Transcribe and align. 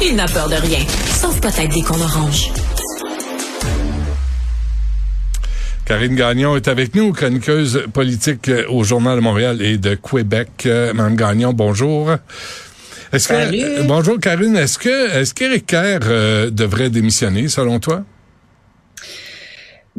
Il 0.00 0.14
n'a 0.16 0.26
peur 0.26 0.48
de 0.48 0.54
rien, 0.54 0.78
sauf 1.20 1.40
peut-être 1.40 1.74
des 1.74 1.82
qu'on 1.82 2.00
orange. 2.00 2.50
Karine 5.84 6.14
Gagnon 6.14 6.54
est 6.56 6.68
avec 6.68 6.94
nous, 6.94 7.12
chroniqueuse 7.12 7.84
politique 7.92 8.48
euh, 8.48 8.64
au 8.68 8.84
Journal 8.84 9.16
de 9.16 9.20
Montréal 9.22 9.62
et 9.62 9.78
de 9.78 9.94
Québec. 9.94 10.48
Euh, 10.66 10.92
Madame 10.92 11.16
Gagnon, 11.16 11.52
bonjour. 11.54 12.10
Est-ce 13.12 13.28
que, 13.28 13.34
Salut. 13.34 13.62
euh, 13.62 13.82
bonjour 13.84 14.20
Karine, 14.20 14.54
est-ce 14.56 14.78
que 14.78 15.16
est-ce 15.18 15.32
qu'Éric 15.32 15.66
Kerr 15.66 16.00
euh, 16.04 16.50
devrait 16.50 16.90
démissionner 16.90 17.48
selon 17.48 17.80
toi? 17.80 18.02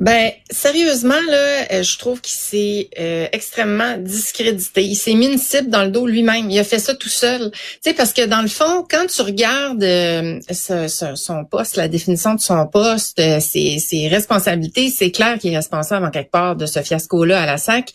Ben, 0.02 0.32
sérieusement, 0.50 1.20
là, 1.28 1.74
euh, 1.74 1.84
je 1.84 1.98
trouve 1.98 2.22
qu'il 2.22 2.40
s'est 2.40 2.90
euh, 2.98 3.28
extrêmement 3.34 3.98
discrédité. 3.98 4.82
Il 4.82 4.96
s'est 4.96 5.14
mis 5.14 5.28
une 5.28 5.38
cible 5.38 5.70
dans 5.70 5.84
le 5.84 5.90
dos 5.92 6.08
lui-même. 6.08 6.50
Il 6.50 6.58
a 6.58 6.64
fait 6.64 6.80
ça 6.80 6.96
tout 6.96 7.10
seul. 7.10 7.52
Tu 7.52 7.60
sais, 7.82 7.94
parce 7.94 8.14
que 8.14 8.26
dans 8.26 8.42
le 8.42 8.48
fond, 8.48 8.86
quand 8.90 9.08
tu 9.14 9.22
regardes 9.22 9.84
euh, 9.84 10.40
ce- 10.50 10.88
ce- 10.88 11.16
son 11.16 11.44
poste, 11.44 11.76
la 11.76 11.90
définition 11.90 12.34
de 12.34 12.40
son 12.40 12.66
poste, 12.66 13.20
euh, 13.20 13.42
ses, 13.42 13.80
ses 13.80 14.08
responsabilités, 14.08 14.90
c'est 14.90 15.12
clair 15.12 15.38
qu'il 15.38 15.52
est 15.52 15.58
responsable 15.58 16.06
en 16.06 16.12
quelque 16.12 16.32
part 16.32 16.56
de 16.56 16.66
ce 16.66 16.82
fiasco-là 16.82 17.42
à 17.42 17.46
la 17.46 17.58
SAC. 17.58 17.92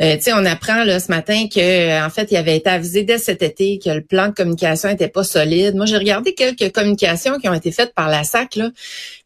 Euh, 0.00 0.14
tu 0.18 0.22
sais, 0.22 0.32
on 0.32 0.44
apprend 0.44 0.84
là 0.84 1.00
ce 1.00 1.08
matin 1.10 1.48
que 1.52 2.06
en 2.06 2.10
fait, 2.10 2.28
il 2.30 2.36
avait 2.36 2.58
été 2.58 2.70
avisé 2.70 3.02
dès 3.02 3.18
cet 3.18 3.42
été 3.42 3.80
que 3.84 3.90
le 3.90 4.02
plan 4.02 4.28
de 4.28 4.34
communication 4.34 4.88
était 4.88 5.08
pas 5.08 5.24
solide. 5.24 5.74
Moi, 5.74 5.86
j'ai 5.86 5.96
regardé 5.96 6.32
quelques 6.32 6.70
communications 6.70 7.40
qui 7.40 7.48
ont 7.48 7.54
été 7.54 7.72
faites 7.72 7.92
par 7.92 8.08
la 8.08 8.22
SAC 8.22 8.54
là, 8.54 8.70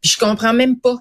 puis 0.00 0.10
je 0.10 0.16
comprends 0.16 0.54
même 0.54 0.80
pas. 0.80 0.96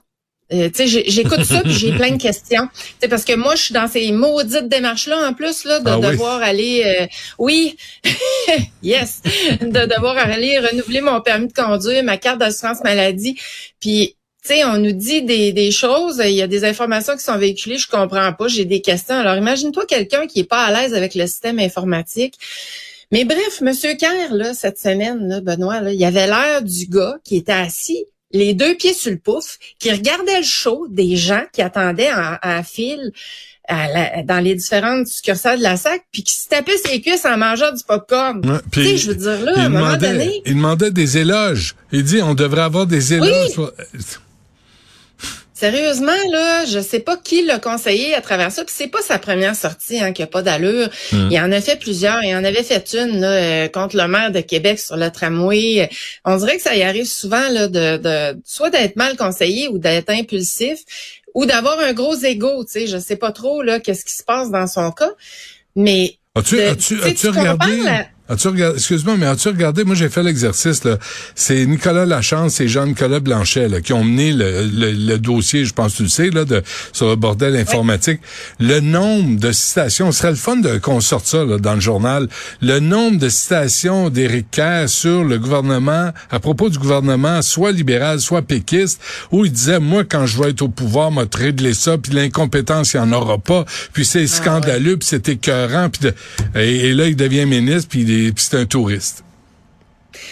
Euh, 0.54 0.70
j'écoute 0.76 1.44
ça 1.44 1.62
puis 1.62 1.74
j'ai 1.74 1.92
plein 1.96 2.12
de 2.12 2.22
questions. 2.22 2.68
Tu 2.74 2.82
sais, 3.02 3.08
parce 3.08 3.26
que 3.26 3.36
moi, 3.36 3.56
je 3.56 3.64
suis 3.64 3.74
dans 3.74 3.88
ces 3.88 4.12
maudites 4.12 4.68
démarches-là 4.68 5.28
en 5.28 5.34
plus 5.34 5.66
là, 5.66 5.80
de 5.80 5.90
Ah 5.90 6.00
oui. 6.00 6.12
devoir 6.12 6.42
aller, 6.42 6.84
euh, 6.86 7.08
oui, 7.40 7.76
yes, 8.84 9.22
de 9.62 9.86
devoir 9.86 10.18
aller 10.18 10.60
renouveler 10.60 11.02
mon 11.02 11.22
permis 11.22 11.48
de 11.48 11.54
conduire, 11.54 12.04
ma 12.04 12.18
carte 12.18 12.40
d'assurance 12.40 12.84
maladie. 12.84 13.38
Puis, 13.80 14.16
tu 14.46 14.54
sais, 14.54 14.64
on 14.66 14.78
nous 14.78 14.92
dit 14.92 15.22
des, 15.22 15.54
des 15.54 15.72
choses, 15.72 16.22
il 16.24 16.34
y 16.34 16.42
a 16.42 16.48
des 16.48 16.66
informations 16.66 17.16
qui 17.16 17.24
sont 17.24 17.38
véhiculées, 17.38 17.78
je 17.78 17.88
comprends 17.88 18.34
pas, 18.34 18.48
j'ai 18.48 18.66
des 18.66 18.82
questions. 18.82 19.16
Alors, 19.16 19.36
imagine-toi 19.38 19.86
quelqu'un 19.86 20.28
qui 20.28 20.42
est 20.42 20.50
pas 20.50 20.66
à 20.66 20.72
l'aise 20.72 20.94
avec 20.94 21.16
le 21.16 21.26
système 21.28 21.60
informatique. 21.60 22.36
Mais 23.12 23.26
bref, 23.26 23.62
Monsieur 23.62 23.94
Kerr, 23.94 24.34
là, 24.34 24.54
cette 24.54 24.80
semaine, 24.80 25.30
là, 25.30 25.40
Benoît, 25.40 25.80
là, 25.80 25.94
il 25.94 26.04
avait 26.04 26.28
l'air 26.28 26.62
du 26.62 26.88
gars 26.88 27.18
qui 27.24 27.38
était 27.38 27.52
assis 27.54 28.06
les 28.34 28.54
deux 28.54 28.76
pieds 28.76 28.94
sur 28.94 29.12
le 29.12 29.18
pouf, 29.18 29.58
qui 29.80 29.92
regardait 29.92 30.40
le 30.40 30.44
show 30.46 30.88
des 30.90 31.16
gens 31.16 31.44
qui 31.54 31.62
attendaient 31.62 32.12
en- 32.12 32.38
à 32.42 32.64
fil 32.64 33.12
à 33.70 33.88
la- 33.88 34.24
dans 34.24 34.40
les 34.44 34.56
différentes 34.56 35.08
succursales 35.08 35.60
de 35.60 35.64
la 35.64 35.78
SAC, 35.78 36.04
puis 36.12 36.24
qui 36.24 36.34
se 36.36 36.50
tapait 36.50 36.76
ses 36.78 37.00
cuisses 37.00 37.24
en 37.26 37.38
mangeant 37.38 37.72
du 37.72 37.82
popcorn. 37.88 38.46
Ouais, 38.46 38.58
tu 38.74 38.84
sais, 38.84 38.98
je 38.98 39.08
veux 39.12 39.16
dire, 39.16 39.40
là, 39.42 39.54
à 39.54 39.60
il 39.60 39.62
un 39.62 39.70
moment 39.70 39.86
demandait, 39.86 40.12
donné... 40.12 40.42
il 40.46 40.56
demandait 40.56 40.92
des 40.92 41.18
éloges. 41.18 41.76
Il 41.94 42.04
dit 42.04 42.22
on 42.22 42.34
devrait 42.34 42.64
avoir 42.64 42.88
des 42.88 43.14
éloges. 43.14 43.54
pour- 43.56 43.72
Sérieusement, 45.54 46.12
là, 46.32 46.66
je 46.66 46.80
sais 46.80 47.00
pas 47.00 47.16
qui 47.16 47.46
l'a 47.46 47.60
conseillé 47.60 48.16
à 48.16 48.22
travers 48.22 48.52
ça. 48.52 48.66
Puis 48.66 48.74
c'est 48.76 48.88
pas 48.88 49.02
sa 49.02 49.20
première 49.20 49.56
sortie 49.56 50.00
hein, 50.00 50.12
qui 50.12 50.24
a 50.24 50.28
pas 50.28 50.42
d'allure. 50.42 50.90
Hmm. 51.12 51.28
Il 51.30 51.40
en 51.40 51.52
a 51.52 51.62
fait 51.62 51.76
plusieurs. 51.78 52.24
Il 52.24 52.36
en 52.36 52.44
avait 52.44 52.64
fait 52.64 52.96
une 53.00 53.22
là, 53.22 53.28
euh, 53.32 53.68
contre 53.68 53.96
le 53.96 54.08
maire 54.08 54.32
de 54.32 54.42
Québec 54.42 54.80
sur 54.80 54.98
le 54.98 55.12
tramway. 55.12 55.90
On 56.26 56.38
dirait 56.38 56.58
que 56.58 56.64
ça 56.64 56.76
y 56.76 56.82
arrive 56.82 57.06
souvent 57.06 57.50
là, 57.50 57.68
de, 57.68 57.98
de 57.98 58.42
soit 58.46 58.72
d'être 58.72 58.96
mal 58.96 59.16
conseillé 59.16 59.68
ou 59.68 59.78
d'être 59.78 60.10
impulsif 60.10 60.80
ou 61.36 61.46
d'avoir 61.46 61.80
un 61.80 61.94
gros 61.94 62.16
ego. 62.16 62.64
Tu 62.66 62.72
sais, 62.72 62.88
je 62.88 62.98
sais 62.98 63.16
pas 63.16 63.32
trop 63.32 63.62
là 63.62 63.80
qu'est-ce 63.80 64.06
qui 64.06 64.14
se 64.14 64.24
passe 64.24 64.50
dans 64.50 64.68
son 64.68 64.92
cas, 64.92 65.12
mais 65.76 66.18
As-tu 66.36 66.60
as-tu 66.62 67.28
regardé 67.30 67.78
la- 67.78 68.08
As-tu 68.30 68.48
regardé 68.48 68.78
excuse-moi 68.78 69.18
mais 69.18 69.26
as-tu 69.26 69.50
regardé 69.50 69.84
moi 69.84 69.96
j'ai 69.96 70.08
fait 70.08 70.24
l'exercice 70.24 70.86
là. 70.86 70.98
C'est 71.36 71.66
Nicolas 71.66 72.06
Lachance 72.06 72.62
et 72.62 72.70
Jean-Nicolas 72.70 73.20
Blanchet 73.20 73.68
là, 73.68 73.82
qui 73.82 73.92
ont 73.92 74.06
mené 74.06 74.32
le, 74.32 74.64
le, 74.66 74.92
le 74.94 75.18
dossier 75.20 75.66
je 75.66 75.74
pense 75.74 75.92
que 75.92 75.98
tu 75.98 76.04
le 76.04 76.10
sais 76.10 76.30
là 76.30 76.46
de 76.46 76.64
sur 76.94 77.10
le 77.10 77.18
bordel 77.18 77.54
informatique. 77.58 78.22
Le 78.62 78.80
nombre 78.80 79.38
de 79.42 79.52
citations 79.52 80.14
ce 80.14 80.20
serait 80.20 80.30
le 80.30 80.38
fun 80.38 80.56
de 80.56 80.78
qu'on 80.78 81.02
sorte 81.02 81.26
ça 81.26 81.44
là, 81.44 81.58
dans 81.58 81.74
le 81.76 81.82
journal. 81.82 82.30
Le 82.62 82.80
nombre 82.80 83.20
de 83.20 83.28
citations 83.28 84.10
d'Éric 84.10 84.52
Kerr 84.52 84.88
sur 84.88 85.26
le 85.26 85.38
gouvernement 85.38 86.12
à 86.32 86.40
propos 86.40 86.70
du 86.70 86.78
gouvernement 86.80 87.42
soit 87.42 87.74
libéral 87.74 88.22
soit 88.22 88.42
péquiste 88.42 89.02
où 89.34 89.44
il 89.44 89.52
disait 89.52 89.82
moi 89.82 90.06
quand 90.06 90.26
je 90.28 90.42
vais 90.42 90.52
être 90.52 90.62
au 90.62 90.70
pouvoir 90.70 91.12
m'a 91.12 91.24
régler 91.38 91.74
ça 91.74 91.98
puis 91.98 92.14
l'incompétence 92.14 92.94
il 92.94 92.98
y 92.98 93.00
en 93.02 93.12
aura 93.12 93.38
pas 93.38 93.66
puis 93.92 94.06
c'est 94.06 94.28
scandaleux 94.28 94.96
puis 94.96 95.08
c'est 95.10 95.28
écœurant 95.28 95.90
puis 95.90 96.08
de- 96.10 96.60
et, 96.60 96.88
et 96.88 96.94
là 96.94 97.08
il 97.08 97.18
devient 97.18 97.46
ministre 97.46 97.90
puis 97.90 98.00
il 98.02 98.13
puis 98.32 98.46
c'est 98.50 98.58
un 98.58 98.66
touriste 98.66 99.24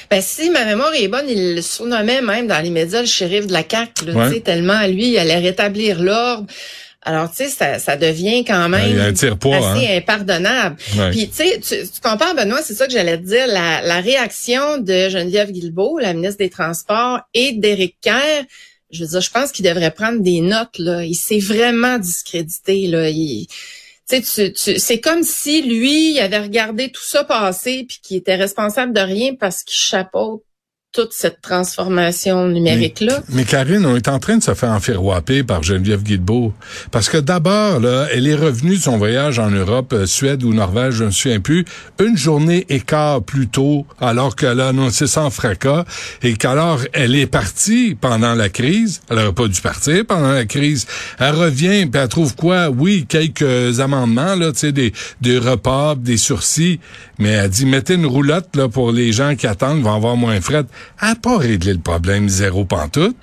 Ben, 0.10 0.22
si 0.22 0.50
ma 0.50 0.66
mémoire 0.66 0.94
est 0.94 1.08
bonne, 1.08 1.26
il 1.28 1.56
le 1.56 1.62
surnommait 1.62 2.22
même 2.22 2.48
dans 2.48 2.62
les 2.62 2.70
médias 2.70 3.02
le 3.02 3.08
shérif 3.08 3.48
de 3.48 3.54
la 3.54 3.64
CAQ, 3.70 4.06
là, 4.06 4.30
Ouais. 4.30 4.40
tellement 4.42 4.86
lui, 4.88 5.10
il 5.10 5.18
allait 5.18 5.40
rétablir 5.40 6.02
l'ordre. 6.02 6.46
Alors, 7.04 7.32
tu 7.32 7.38
sais, 7.38 7.48
ça, 7.50 7.80
ça 7.80 7.96
devient 7.98 8.46
quand 8.46 8.70
même 8.70 9.00
a 9.00 9.06
un 9.06 9.14
tire-poids, 9.14 9.58
assez 9.58 9.88
hein. 9.88 9.98
impardonnable. 9.98 10.76
Ouais. 10.96 11.10
Puis, 11.10 11.30
tu 11.30 11.38
sais, 11.38 11.60
tu, 11.60 11.90
tu 11.90 12.00
compares, 12.00 12.36
Benoît, 12.36 12.62
c'est 12.64 12.76
ça 12.76 12.86
que 12.86 12.94
j'allais 12.94 13.18
te 13.18 13.24
dire, 13.26 13.48
la, 13.48 13.82
la 13.82 14.02
réaction 14.02 14.78
de 14.78 15.10
Geneviève 15.10 15.52
Guilbeault, 15.52 15.98
la 15.98 16.14
ministre 16.14 16.38
des 16.38 16.52
Transports, 16.52 17.22
et 17.34 17.54
d'Éric 17.54 17.96
Kerr, 18.02 18.44
je 18.92 19.04
veux 19.04 19.10
dire, 19.10 19.22
je 19.22 19.32
pense 19.32 19.52
qu'il 19.52 19.66
devrait 19.66 19.90
prendre 19.90 20.20
des 20.20 20.42
notes, 20.42 20.78
là. 20.78 21.04
Il 21.04 21.16
s'est 21.16 21.40
vraiment 21.40 21.98
discrédité, 21.98 22.86
là. 22.86 23.10
Il, 23.10 23.48
c'est 24.20 25.00
comme 25.02 25.24
si 25.24 25.62
lui, 25.62 26.20
avait 26.20 26.40
regardé 26.40 26.92
tout 26.92 27.04
ça 27.04 27.24
passer 27.24 27.86
puis 27.88 28.00
qu'il 28.02 28.18
était 28.18 28.36
responsable 28.36 28.94
de 28.94 29.02
rien 29.02 29.36
parce 29.36 29.64
qu'il 29.64 29.78
chapeaute 29.78 30.44
toute 30.94 31.14
cette 31.14 31.42
transformation 31.42 32.50
numérique-là. 32.50 33.22
Mais 33.30 33.46
Karine, 33.46 33.86
on 33.86 33.96
est 33.96 34.10
en 34.10 34.20
train 34.20 34.38
de 34.38 34.44
se 34.44 34.54
faire 34.54 34.72
enfiroiper 34.72 35.42
par 35.42 35.64
Geneviève 35.64 36.04
Guilbeault. 36.04 36.54
Parce 36.92 37.08
que 37.08 37.18
d'abord, 37.18 37.80
là, 37.80 38.08
elle 38.14 38.28
est 38.28 38.36
revenue 38.36 38.76
de 38.76 38.82
son 38.82 38.98
voyage 38.98 39.40
en 39.40 39.50
Europe, 39.52 39.94
euh, 39.94 40.06
Suède 40.06 40.44
ou 40.44 40.54
Norvège, 40.54 40.96
je 40.96 41.04
ne 41.04 41.08
me 41.08 41.12
souviens 41.12 41.40
plus, 41.40 41.64
une 42.00 42.18
journée 42.18 42.66
et 42.68 42.82
quart 42.82 43.24
plus 43.24 43.48
tôt, 43.48 43.86
alors 44.02 44.36
qu'elle 44.36 44.60
a 44.60 44.70
annoncé 44.70 45.06
en 45.18 45.30
fracas, 45.30 45.86
et 46.24 46.34
qu'alors 46.34 46.82
elle 46.92 47.16
est 47.16 47.28
partie 47.28 47.96
pendant 47.96 48.36
la 48.36 48.50
crise. 48.50 49.02
Elle 49.10 49.18
n'aurait 49.18 49.34
pas 49.34 49.48
dû 49.48 49.62
partir 49.62 50.06
pendant 50.06 50.34
la 50.34 50.46
crise. 50.46 50.88
Elle 51.20 51.36
revient, 51.36 51.86
puis 51.86 52.02
elle 52.02 52.10
trouve 52.10 52.36
quoi? 52.36 52.70
Oui, 52.70 53.06
quelques 53.08 53.80
amendements, 53.80 54.36
là, 54.36 54.52
tu 54.52 54.60
sais, 54.60 54.72
des, 54.74 54.92
des 55.22 55.38
repas, 55.38 55.96
des 55.96 56.18
sursis, 56.18 56.82
mais 57.18 57.30
elle 57.30 57.50
dit, 57.50 57.66
mettez 57.66 57.94
une 57.94 58.06
roulotte, 58.06 58.56
là, 58.58 58.68
pour 58.68 58.92
les 58.92 59.14
gens 59.14 59.36
qui 59.36 59.48
attendent, 59.48 59.82
vont 59.82 59.96
avoir 59.96 60.18
moins 60.18 60.42
fret. 60.42 60.66
Elle 61.02 61.10
n'a 61.10 61.16
pas 61.16 61.38
réglé 61.38 61.74
le 61.74 61.80
problème 61.80 62.30
zéro 62.30 62.66
pantoute. 62.66 63.16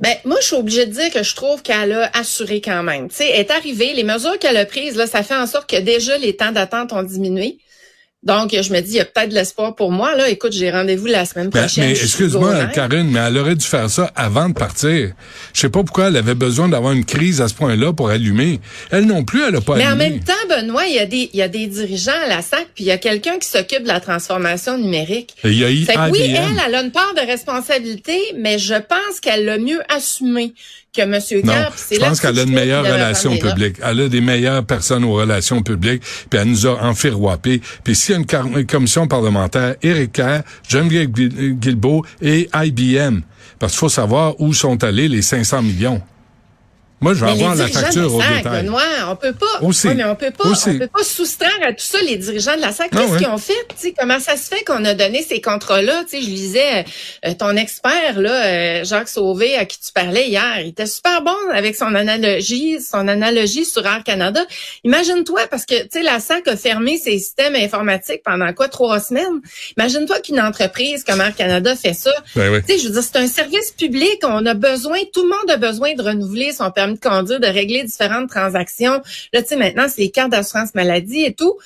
Ben, 0.00 0.16
moi, 0.24 0.36
je 0.40 0.46
suis 0.46 0.56
obligée 0.56 0.86
de 0.86 0.92
dire 0.92 1.10
que 1.12 1.22
je 1.22 1.34
trouve 1.36 1.62
qu'elle 1.62 1.92
a 1.92 2.10
assuré 2.14 2.60
quand 2.60 2.82
même. 2.82 3.08
Tu 3.08 3.16
sais, 3.16 3.28
est 3.28 3.52
arrivée, 3.52 3.92
les 3.94 4.02
mesures 4.02 4.36
qu'elle 4.40 4.56
a 4.56 4.66
prises, 4.66 4.96
là, 4.96 5.06
ça 5.06 5.22
fait 5.22 5.36
en 5.36 5.46
sorte 5.46 5.70
que 5.70 5.80
déjà 5.80 6.18
les 6.18 6.34
temps 6.34 6.50
d'attente 6.50 6.92
ont 6.92 7.04
diminué. 7.04 7.58
Donc, 8.24 8.50
je 8.52 8.72
me 8.72 8.80
dis, 8.80 8.92
il 8.92 8.96
y 8.96 9.00
a 9.00 9.04
peut-être 9.04 9.30
de 9.30 9.34
l'espoir 9.34 9.74
pour 9.74 9.90
moi. 9.90 10.14
Là, 10.14 10.28
écoute, 10.28 10.52
j'ai 10.52 10.70
rendez-vous 10.70 11.06
la 11.06 11.24
semaine 11.24 11.50
Mais, 11.52 11.60
prochaine. 11.60 11.86
mais 11.86 11.90
excuse-moi. 11.90 12.66
Karine, 12.66 13.10
mais 13.10 13.18
elle 13.18 13.36
aurait 13.36 13.56
dû 13.56 13.66
faire 13.66 13.90
ça 13.90 14.12
avant 14.14 14.48
de 14.48 14.54
partir. 14.54 15.12
Je 15.52 15.60
sais 15.60 15.68
pas 15.68 15.82
pourquoi 15.82 16.06
elle 16.06 16.16
avait 16.16 16.36
besoin 16.36 16.68
d'avoir 16.68 16.92
une 16.92 17.04
crise 17.04 17.40
à 17.40 17.48
ce 17.48 17.54
point-là 17.54 17.92
pour 17.92 18.10
allumer. 18.10 18.60
Elle 18.92 19.06
non 19.06 19.24
plus, 19.24 19.42
elle 19.42 19.56
a 19.56 19.60
pas 19.60 19.74
Mais 19.76 19.86
en 19.86 19.90
allumé. 19.98 20.10
même 20.10 20.20
temps, 20.20 20.32
Benoît, 20.48 20.86
il 20.86 20.94
y 20.94 20.98
a 21.00 21.06
des, 21.06 21.30
il 21.32 21.38
y 21.38 21.42
a 21.42 21.48
des 21.48 21.66
dirigeants 21.66 22.12
à 22.24 22.28
la 22.28 22.42
SAC, 22.42 22.68
puis 22.76 22.84
il 22.84 22.86
y 22.86 22.92
a 22.92 22.98
quelqu'un 22.98 23.38
qui 23.40 23.48
s'occupe 23.48 23.82
de 23.82 23.88
la 23.88 23.98
transformation 23.98 24.78
numérique. 24.78 25.34
Et 25.42 25.48
il 25.48 25.58
y 25.58 25.64
a 25.64 25.68
Fait 25.86 25.94
que 25.94 26.10
oui, 26.12 26.20
elle, 26.22 26.60
elle 26.64 26.74
a 26.76 26.80
une 26.82 26.92
part 26.92 27.14
de 27.14 27.26
responsabilité, 27.26 28.18
mais 28.38 28.58
je 28.60 28.74
pense 28.74 29.18
qu'elle 29.20 29.44
l'a 29.44 29.58
mieux 29.58 29.80
assumé 29.88 30.54
que 30.92 31.00
M. 31.00 31.18
Je 31.20 31.98
pense 31.98 32.20
que 32.20 32.26
qu'elle 32.26 32.38
a 32.38 32.42
une 32.42 32.52
meilleure 32.52 32.84
relation 32.84 33.36
publique. 33.38 33.76
Elle 33.82 34.00
a 34.00 34.08
des 34.08 34.20
meilleures 34.20 34.64
personnes 34.64 35.04
aux 35.04 35.14
relations 35.14 35.62
publiques, 35.62 36.02
puis 36.28 36.38
elle 36.38 36.48
nous 36.48 36.66
a 36.66 36.82
enfiroipé. 36.84 37.62
Puis 37.82 37.94
s'il 37.94 38.14
y 38.14 38.18
a 38.18 38.40
une, 38.42 38.66
commission 38.66 39.06
parlementaire, 39.08 39.76
Éric 39.82 40.12
Kerr, 40.12 40.42
Geneviève 40.68 41.08
Guil- 41.08 41.54
Guilbeault 41.58 42.04
et 42.20 42.48
IBM. 42.54 43.20
Parce 43.58 43.72
qu'il 43.72 43.78
faut 43.80 43.88
savoir 43.88 44.38
où 44.40 44.52
sont 44.52 44.84
allés 44.84 45.08
les 45.08 45.22
500 45.22 45.62
millions. 45.62 46.02
Moi, 47.02 47.14
je 47.14 47.20
vais 47.20 47.26
Mais 47.26 47.32
avoir 47.32 47.54
les 47.54 47.58
la 47.58 47.64
dirigeants 47.66 47.80
facture 47.80 48.02
de 48.02 48.06
au 48.14 48.18
détail. 48.20 48.62
Benoît, 48.62 48.82
on 49.08 49.16
peut 49.16 49.32
pas. 49.32 49.60
Aussi. 49.62 49.88
Ouais, 49.88 49.94
mais 49.94 50.04
on 50.04 50.14
peut 50.14 50.30
pas. 50.30 50.48
Aussi. 50.48 50.70
On 50.70 50.78
peut 50.78 50.86
pas 50.86 51.02
soustraire 51.04 51.58
à 51.62 51.72
tout 51.72 51.84
ça 51.84 51.98
les 52.00 52.16
dirigeants 52.16 52.56
de 52.56 52.60
la 52.60 52.72
SAC. 52.72 52.88
Ah 52.92 52.96
Qu'est-ce 52.98 53.12
ouais. 53.12 53.18
qu'ils 53.18 53.28
ont 53.28 53.38
fait 53.38 53.52
Tu 53.68 53.76
sais, 53.88 53.94
Comment 53.98 54.20
ça 54.20 54.36
se 54.36 54.48
fait 54.48 54.62
qu'on 54.64 54.84
a 54.84 54.94
donné 54.94 55.22
ces 55.22 55.40
contrats-là? 55.40 56.04
Tu 56.08 56.22
je 56.22 56.26
lisais 56.28 56.84
euh, 57.26 57.34
ton 57.38 57.56
expert 57.56 58.20
là, 58.20 58.30
euh, 58.46 58.84
Jacques 58.84 59.08
Sauvé, 59.08 59.56
à 59.56 59.64
qui 59.64 59.78
tu 59.80 59.92
parlais 59.92 60.28
hier. 60.28 60.60
Il 60.60 60.68
était 60.68 60.86
super 60.86 61.22
bon 61.22 61.34
avec 61.52 61.74
son 61.76 61.94
analogie, 61.94 62.80
son 62.80 63.08
analogie 63.08 63.64
sur 63.64 63.84
Air 63.84 64.02
Canada. 64.04 64.40
Imagine-toi, 64.84 65.46
parce 65.50 65.66
que 65.66 65.82
tu 65.82 65.88
sais, 65.92 66.02
la 66.02 66.20
SAC 66.20 66.46
a 66.48 66.56
fermé 66.56 66.98
ses 66.98 67.18
systèmes 67.18 67.56
informatiques 67.56 68.22
pendant 68.24 68.52
quoi 68.52 68.68
trois 68.68 69.00
semaines? 69.00 69.40
Imagine-toi 69.76 70.20
qu'une 70.20 70.40
entreprise 70.40 71.04
comme 71.04 71.20
Air 71.20 71.34
Canada 71.34 71.74
fait 71.74 71.94
ça. 71.94 72.12
Ben 72.36 72.52
oui. 72.52 72.60
Tu 72.66 72.74
sais, 72.74 72.78
je 72.78 72.86
veux 72.88 72.94
dire, 72.94 73.02
c'est 73.02 73.18
un 73.18 73.26
service 73.26 73.72
public. 73.72 74.20
On 74.22 74.46
a 74.46 74.54
besoin, 74.54 74.98
tout 75.12 75.22
le 75.22 75.28
monde 75.28 75.50
a 75.50 75.56
besoin 75.56 75.94
de 75.94 76.02
renouveler 76.02 76.52
son 76.52 76.70
permis 76.70 76.91
de 76.92 77.00
conduire, 77.00 77.40
de 77.40 77.46
régler 77.46 77.84
différentes 77.84 78.28
transactions. 78.28 79.02
Là, 79.32 79.42
tu 79.42 79.48
sais, 79.48 79.56
maintenant, 79.56 79.86
c'est 79.88 80.02
les 80.02 80.10
cartes 80.10 80.30
d'assurance 80.30 80.74
maladie 80.74 81.24
et 81.24 81.34
tout. 81.34 81.58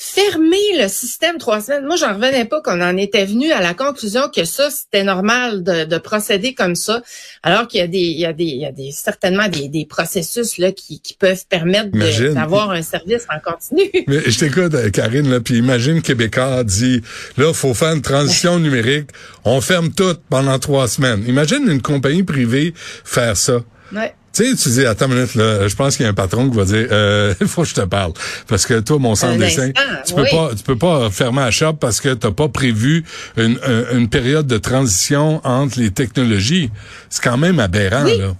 Fermer 0.00 0.56
le 0.80 0.86
système 0.86 1.38
trois 1.38 1.60
semaines. 1.60 1.84
Moi, 1.84 1.96
j'en 1.96 2.14
revenais 2.14 2.44
pas 2.44 2.60
qu'on 2.60 2.80
en 2.80 2.96
était 2.96 3.24
venu 3.24 3.50
à 3.50 3.60
la 3.60 3.74
conclusion 3.74 4.28
que 4.32 4.44
ça, 4.44 4.70
c'était 4.70 5.02
normal 5.02 5.64
de, 5.64 5.86
de 5.86 5.98
procéder 5.98 6.54
comme 6.54 6.76
ça. 6.76 7.02
Alors 7.42 7.66
qu'il 7.66 7.80
y 7.80 7.82
a 7.82 7.88
des, 7.88 7.98
il 7.98 8.20
y 8.20 8.24
a 8.24 8.32
des, 8.32 8.44
il 8.44 8.60
y 8.60 8.64
a 8.64 8.70
des, 8.70 8.92
certainement 8.92 9.48
des, 9.48 9.66
des 9.68 9.86
processus, 9.86 10.56
là, 10.58 10.70
qui, 10.70 11.00
qui 11.00 11.14
peuvent 11.14 11.44
permettre 11.48 11.90
d'avoir 12.32 12.70
un 12.70 12.82
service 12.82 13.26
en 13.28 13.40
continu. 13.40 13.90
Mais 14.06 14.20
je 14.30 14.38
t'écoute, 14.38 14.72
euh, 14.74 14.88
Karine, 14.90 15.28
là, 15.28 15.40
puis 15.40 15.56
imagine 15.58 16.00
Québécois 16.00 16.62
dit, 16.62 17.02
là, 17.36 17.52
faut 17.52 17.74
faire 17.74 17.92
une 17.92 18.02
transition 18.02 18.60
numérique, 18.60 19.08
on 19.44 19.60
ferme 19.60 19.90
tout 19.90 20.14
pendant 20.30 20.60
trois 20.60 20.86
semaines. 20.86 21.24
Imagine 21.26 21.68
une 21.68 21.82
compagnie 21.82 22.22
privée 22.22 22.72
faire 23.04 23.36
ça. 23.36 23.64
Ouais. 23.92 24.14
Tu 24.38 24.50
sais, 24.50 24.56
tu 24.56 24.68
dis, 24.68 24.86
attends 24.86 25.06
une 25.08 25.14
minute, 25.14 25.34
là, 25.34 25.66
je 25.66 25.74
pense 25.74 25.96
qu'il 25.96 26.04
y 26.04 26.06
a 26.06 26.10
un 26.10 26.14
patron 26.14 26.48
qui 26.48 26.56
va 26.56 26.64
dire, 26.64 26.86
euh, 26.92 27.34
il 27.40 27.46
faut 27.48 27.62
que 27.62 27.68
je 27.68 27.74
te 27.74 27.80
parle. 27.80 28.12
Parce 28.46 28.66
que 28.66 28.78
toi, 28.80 28.98
mon 28.98 29.14
centre 29.16 29.36
dessin, 29.38 29.72
tu 30.06 30.14
peux 30.14 30.22
oui. 30.22 30.28
pas, 30.30 30.50
tu 30.56 30.62
peux 30.62 30.76
pas 30.78 31.10
fermer 31.10 31.40
la 31.40 31.50
shop 31.50 31.74
parce 31.74 32.00
que 32.00 32.14
t'as 32.14 32.30
pas 32.30 32.48
prévu 32.48 33.04
une, 33.36 33.58
un- 33.64 33.96
une 33.98 34.08
période 34.08 34.46
de 34.46 34.58
transition 34.58 35.40
entre 35.44 35.80
les 35.80 35.90
technologies. 35.90 36.70
C'est 37.10 37.22
quand 37.22 37.36
même 37.36 37.58
aberrant, 37.58 38.04
Oui. 38.04 38.18
là. 38.18 38.34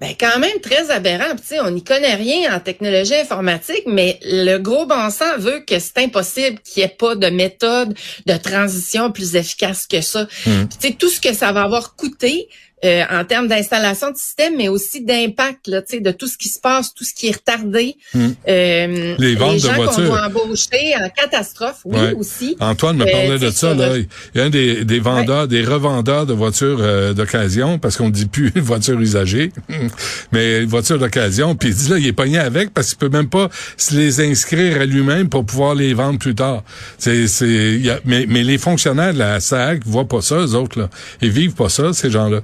Ben 0.00 0.14
quand 0.18 0.38
même 0.38 0.60
très 0.62 0.92
aberrant. 0.92 1.34
Tu 1.36 1.42
sais, 1.44 1.60
on 1.60 1.72
n'y 1.72 1.82
connaît 1.82 2.14
rien 2.14 2.54
en 2.54 2.60
technologie 2.60 3.16
informatique, 3.16 3.82
mais 3.88 4.20
le 4.24 4.58
gros 4.58 4.86
bon 4.86 5.10
sens 5.10 5.38
veut 5.40 5.64
que 5.66 5.80
c'est 5.80 5.98
impossible 5.98 6.60
qu'il 6.60 6.84
n'y 6.84 6.86
ait 6.88 6.94
pas 6.96 7.16
de 7.16 7.26
méthode 7.30 7.94
de 8.24 8.36
transition 8.36 9.10
plus 9.10 9.34
efficace 9.34 9.88
que 9.88 10.00
ça. 10.00 10.28
Hmm. 10.46 10.68
Tu 10.80 10.88
sais, 10.88 10.96
tout 10.96 11.08
ce 11.10 11.20
que 11.20 11.34
ça 11.34 11.50
va 11.50 11.62
avoir 11.62 11.96
coûté 11.96 12.48
euh, 12.84 13.02
en 13.10 13.24
termes 13.24 13.48
d'installation 13.48 14.10
de 14.12 14.16
système, 14.16 14.54
mais 14.56 14.68
aussi 14.68 15.02
d'impact, 15.04 15.66
là, 15.66 15.82
tu 15.82 15.96
sais, 15.96 16.00
de 16.00 16.10
tout 16.12 16.26
ce 16.28 16.38
qui 16.38 16.48
se 16.48 16.60
passe, 16.60 16.94
tout 16.94 17.04
ce 17.04 17.12
qui 17.14 17.28
est 17.28 17.32
retardé. 17.36 17.96
Hmm. 18.14 18.28
Euh, 18.48 19.14
Les 19.18 19.34
ventes 19.34 19.54
de 19.54 19.58
gens 19.58 19.74
qu'on 19.74 19.84
voitures. 19.84 20.04
doit 20.04 20.26
embaucher 20.26 20.94
en 21.00 21.08
catastrophe, 21.10 21.80
oui 21.84 21.98
Ouais. 21.98 22.12
aussi. 22.14 22.56
Antoine 22.60 22.96
me 22.96 23.04
Euh, 23.06 23.10
parlait 23.10 23.38
de 23.38 23.50
ça. 23.50 23.74
Là. 23.74 23.96
Il 23.98 24.06
y 24.34 24.40
a 24.40 24.44
un 24.44 24.50
des, 24.50 24.84
des 24.84 25.00
vendeurs, 25.00 25.48
des 25.48 25.64
revendeurs 25.64 26.26
de 26.26 26.32
voitures 26.34 26.78
euh, 26.80 27.12
d'occasion, 27.14 27.78
parce 27.78 27.96
qu'on 27.96 28.10
dit 28.10 28.26
plus 28.26 28.52
voitures 28.56 29.00
usagées, 29.00 29.52
mais 30.32 30.64
voitures 30.64 30.98
d'occasion. 30.98 31.56
Puis 31.56 31.70
il 31.70 31.74
dit 31.74 31.88
là, 31.90 31.98
il 31.98 32.06
est 32.06 32.12
pogné 32.12 32.38
avec 32.38 32.72
parce 32.72 32.88
qu'il 32.90 32.98
peut 32.98 33.08
même 33.08 33.28
pas 33.28 33.48
se 33.76 33.94
les 33.94 34.20
inscrire 34.20 34.80
à 34.80 34.84
lui-même 34.84 35.28
pour 35.28 35.44
pouvoir 35.44 35.74
les 35.74 35.94
vendre 35.94 36.18
plus 36.18 36.34
tard. 36.34 36.62
C'est, 36.98 37.26
c'est, 37.26 37.78
y 37.78 37.90
a- 37.90 38.00
mais, 38.04 38.26
mais 38.28 38.42
les 38.44 38.58
fonctionnaires 38.58 39.12
de 39.14 39.18
la 39.18 39.40
SAC 39.40 39.84
voient 39.86 40.06
pas 40.08 40.20
ça, 40.20 40.36
eux 40.36 40.54
autres 40.54 40.78
là. 40.78 40.88
Ils 41.22 41.30
vivent 41.30 41.54
pas 41.54 41.68
ça, 41.68 41.92
ces 41.92 42.10
gens-là. 42.10 42.40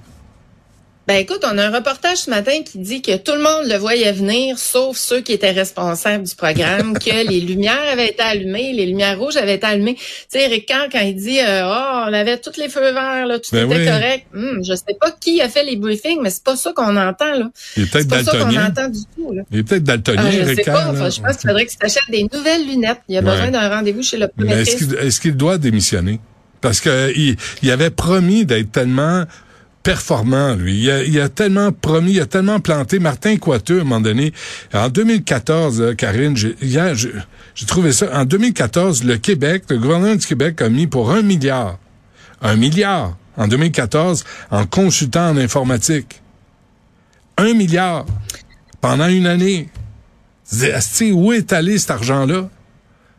Ben 1.06 1.16
écoute, 1.16 1.40
on 1.44 1.58
a 1.58 1.66
un 1.66 1.70
reportage 1.70 2.16
ce 2.16 2.30
matin 2.30 2.62
qui 2.64 2.78
dit 2.78 3.02
que 3.02 3.18
tout 3.18 3.32
le 3.34 3.42
monde 3.42 3.66
le 3.70 3.76
voyait 3.76 4.10
venir, 4.12 4.58
sauf 4.58 4.96
ceux 4.96 5.20
qui 5.20 5.32
étaient 5.34 5.50
responsables 5.50 6.24
du 6.24 6.34
programme, 6.34 6.94
que 6.98 7.28
les 7.28 7.40
lumières 7.40 7.78
avaient 7.92 8.08
été 8.08 8.22
allumées, 8.22 8.72
les 8.72 8.86
lumières 8.86 9.18
rouges 9.18 9.36
avaient 9.36 9.56
été 9.56 9.66
allumées. 9.66 9.96
Tu 9.96 10.02
sais, 10.30 10.44
Eric 10.46 10.64
Carr, 10.64 10.86
quand 10.90 11.00
il 11.00 11.14
dit 11.14 11.40
euh, 11.40 11.60
Oh, 11.66 12.04
on 12.08 12.12
avait 12.14 12.38
tous 12.38 12.58
les 12.58 12.70
feux 12.70 12.80
verts, 12.94 13.26
là, 13.26 13.38
tout 13.38 13.50
Ben 13.52 13.70
était 13.70 13.80
oui. 13.80 13.86
correct. 13.86 14.26
Hum, 14.34 14.60
je 14.66 14.74
sais 14.74 14.96
pas 14.98 15.10
qui 15.10 15.42
a 15.42 15.50
fait 15.50 15.64
les 15.64 15.76
briefings, 15.76 16.20
mais 16.22 16.30
c'est 16.30 16.42
pas 16.42 16.56
ça 16.56 16.72
qu'on 16.74 16.96
entend, 16.96 17.34
là. 17.34 17.50
Il 17.76 17.82
est 17.82 17.86
C'est 17.86 17.90
peut-être 17.92 18.08
pas 18.08 18.24
ça 18.24 18.30
qu'on 18.32 18.38
daltonien. 18.38 18.66
entend 18.68 18.88
du 18.88 19.00
tout, 19.14 19.32
là. 19.34 19.42
Il 19.50 19.58
est 19.58 19.62
peut-être 19.62 19.84
daltonien, 19.84 20.22
Ah, 20.24 20.30
je 20.30 20.38
sais 20.38 20.44
Ricard, 20.54 20.74
pas. 20.74 20.90
Enfin, 20.90 21.10
je 21.10 21.20
pense 21.20 21.36
qu'il 21.36 21.48
faudrait 21.50 21.66
que 21.66 21.70
tu 21.70 21.76
t'achètes 21.76 22.10
des 22.10 22.26
nouvelles 22.32 22.66
lunettes. 22.66 23.00
Il 23.10 23.14
y 23.14 23.18
a 23.18 23.20
Ouais. 23.20 23.30
besoin 23.30 23.50
d'un 23.50 23.68
rendez-vous 23.68 24.02
chez 24.02 24.16
est-ce 24.16 24.22
l'optométriste. 24.24 24.78
qu'il 24.78 24.94
est-ce 24.94 25.20
qu'il 25.20 25.36
doit 25.36 25.58
démissionner? 25.58 26.18
Parce 26.62 26.80
que 26.80 27.12
il, 27.14 27.36
il 27.62 27.70
avait 27.70 27.90
promis 27.90 28.46
d'être 28.46 28.72
tellement 28.72 29.24
performant, 29.84 30.54
lui. 30.54 30.88
Il 31.06 31.20
a, 31.20 31.28
tellement 31.28 31.70
promis, 31.70 32.14
il 32.14 32.20
a 32.20 32.26
tellement 32.26 32.58
planté. 32.58 32.98
Martin 32.98 33.36
Coiteux, 33.36 33.78
à 33.78 33.80
un 33.82 33.84
moment 33.84 34.00
donné, 34.00 34.32
en 34.72 34.88
2014, 34.88 35.80
là, 35.80 35.94
Karine, 35.94 36.36
j'ai- 36.36 36.56
trouvé 37.66 37.92
ça. 37.92 38.08
En 38.18 38.24
2014, 38.24 39.04
le 39.04 39.18
Québec, 39.18 39.64
le 39.68 39.78
gouvernement 39.78 40.16
du 40.16 40.26
Québec 40.26 40.60
a 40.62 40.68
mis 40.68 40.86
pour 40.88 41.12
un 41.12 41.22
milliard, 41.22 41.78
un 42.42 42.56
milliard, 42.56 43.16
en 43.36 43.46
2014, 43.46 44.24
en 44.50 44.66
consultant 44.66 45.28
en 45.30 45.36
informatique. 45.36 46.22
Un 47.36 47.52
milliard 47.52 48.06
pendant 48.80 49.08
une 49.08 49.26
année. 49.26 49.68
Asti, 50.74 51.12
Où 51.12 51.32
est 51.32 51.52
allé 51.52 51.78
cet 51.78 51.90
argent-là? 51.90 52.48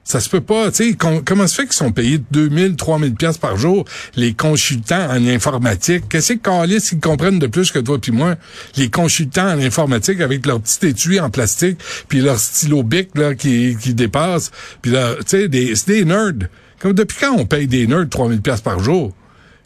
Ça 0.07 0.19
se 0.19 0.29
peut 0.29 0.39
pas, 0.41 0.69
tu 0.69 0.91
sais, 0.91 0.93
com- 0.93 1.23
comment 1.25 1.47
se 1.47 1.55
fait 1.55 1.63
qu'ils 1.63 1.73
sont 1.73 1.91
payés 1.91 2.19
2000, 2.29 2.75
3000 2.75 3.15
pièces 3.15 3.39
par 3.39 3.57
jour, 3.57 3.85
les 4.15 4.33
consultants 4.35 5.09
en 5.09 5.25
informatique? 5.25 6.07
Qu'est-ce 6.07 6.33
que 6.33 6.37
Calis, 6.37 6.89
ils 6.91 6.99
comprennent 6.99 7.39
de 7.39 7.47
plus 7.47 7.71
que 7.71 7.79
toi 7.79 7.99
puis 7.99 8.11
moi? 8.11 8.35
Les 8.77 8.91
consultants 8.91 9.47
en 9.47 9.59
informatique 9.59 10.21
avec 10.21 10.45
leur 10.45 10.61
petit 10.61 10.85
étui 10.89 11.19
en 11.19 11.31
plastique, 11.31 11.79
puis 12.07 12.21
leur 12.21 12.37
stylo 12.39 12.83
bic, 12.83 13.17
là, 13.17 13.33
qui, 13.33 13.75
qui 13.81 13.95
dépasse, 13.95 14.51
puis 14.83 14.91
là, 14.91 15.15
tu 15.15 15.23
sais, 15.25 15.47
des, 15.47 15.75
c'est 15.75 15.87
des 15.87 16.05
nerds. 16.05 16.47
Comme 16.79 16.93
depuis 16.93 17.17
quand 17.19 17.35
on 17.35 17.47
paye 17.47 17.65
des 17.65 17.87
nerds 17.87 18.07
3000 18.07 18.41
pièces 18.41 18.61
par 18.61 18.79
jour? 18.79 19.11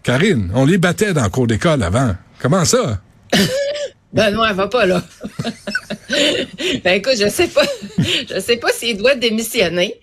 Karine, 0.04 0.52
on 0.54 0.66
les 0.66 0.78
battait 0.78 1.12
dans 1.12 1.24
le 1.24 1.30
cours 1.30 1.48
d'école 1.48 1.84
avant. 1.84 2.16
Comment 2.42 2.64
ça? 2.64 3.02
Benoît, 4.14 4.54
va 4.54 4.68
pas 4.68 4.86
là. 4.86 5.04
ben 6.84 6.94
écoute, 6.94 7.16
je 7.20 7.30
sais 7.30 7.48
pas. 7.48 7.66
Je 8.30 8.40
sais 8.40 8.58
pas 8.58 8.72
s'il 8.72 8.98
doit 8.98 9.16
démissionner, 9.16 10.00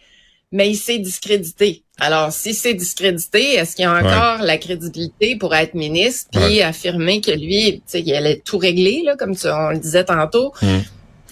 mais 0.52 0.70
il 0.70 0.76
s'est 0.76 0.98
discrédité. 0.98 1.82
Alors, 1.98 2.30
si 2.32 2.52
c'est 2.54 2.74
discrédité, 2.74 3.54
est-ce 3.54 3.74
qu'il 3.74 3.84
a 3.86 3.94
encore 3.94 4.42
la 4.44 4.58
crédibilité 4.58 5.36
pour 5.36 5.54
être 5.54 5.74
ministre 5.74 6.28
puis 6.32 6.42
Ouais. 6.42 6.62
affirmer 6.62 7.20
que 7.20 7.30
lui, 7.30 7.76
tu 7.76 7.82
sais, 7.86 8.02
il 8.02 8.14
allait 8.14 8.42
tout 8.44 8.58
régler, 8.58 9.02
là, 9.04 9.16
comme 9.16 9.34
tu, 9.34 9.48
on 9.48 9.70
le 9.70 9.78
disait 9.78 10.04
tantôt? 10.04 10.52
Hum. 10.62 10.82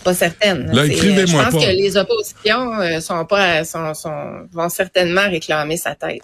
Pas 0.02 0.12
certaine. 0.14 0.70
Là, 0.72 0.84
écrivez-moi 0.84 1.44
Je 1.44 1.50
pense 1.50 1.62
pas. 1.62 1.70
que 1.70 1.76
les 1.76 1.96
oppositions 1.96 2.74
euh, 2.80 3.00
sont 3.00 3.24
pas, 3.24 3.64
sont, 3.64 3.94
sont, 3.94 4.10
vont 4.52 4.68
certainement 4.68 5.28
réclamer 5.30 5.76
sa 5.78 5.94
tête. 5.94 6.20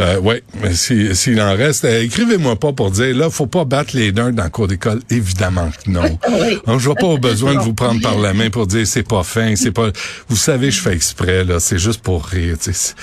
Euh, 0.00 0.18
oui, 0.22 0.42
mais 0.60 0.74
si- 0.74 1.14
s'il 1.14 1.40
en 1.40 1.54
reste, 1.56 1.84
euh, 1.84 2.02
écrivez-moi 2.02 2.56
pas 2.56 2.72
pour 2.72 2.90
dire, 2.90 3.16
là, 3.16 3.30
faut 3.30 3.46
pas 3.46 3.64
battre 3.64 3.96
les 3.96 4.12
nerds 4.12 4.32
dans 4.32 4.44
le 4.44 4.50
cours 4.50 4.68
d'école. 4.68 5.00
Évidemment 5.10 5.70
que 5.70 5.90
non. 5.90 6.18
Oui. 6.28 6.58
Donc, 6.66 6.80
je 6.80 6.86
vois 6.86 6.94
pas 6.94 7.06
au 7.06 7.18
besoin 7.18 7.54
de 7.54 7.60
vous 7.60 7.74
prendre 7.74 8.00
par 8.02 8.18
la 8.18 8.34
main 8.34 8.50
pour 8.50 8.66
dire 8.66 8.86
c'est 8.86 9.02
pas 9.06 9.22
fin, 9.22 9.54
c'est 9.56 9.70
pas. 9.72 9.90
Vous 10.28 10.36
savez, 10.36 10.70
je 10.70 10.80
fais 10.80 10.92
exprès 10.92 11.44
là, 11.44 11.60
c'est 11.60 11.78
juste 11.78 12.02
pour 12.02 12.26
rire. 12.26 12.56
tu 12.58 12.72
sais. 12.72 12.78
C'est- 12.78 12.94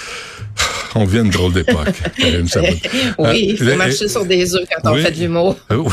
On 0.95 1.05
vit 1.05 1.19
à 1.19 1.21
une 1.21 1.29
drôle 1.29 1.53
d'époque. 1.53 1.87
Oui, 3.17 3.45
il 3.49 3.57
faut 3.57 3.63
Euh, 3.65 3.75
marcher 3.75 4.07
sur 4.09 4.25
des 4.25 4.53
œufs 4.55 4.63
quand 4.83 4.91
oui. 4.91 4.99
on 4.99 5.03
fait 5.05 5.11
de 5.11 5.19
l'humour. 5.19 5.55
Euh, 5.71 5.83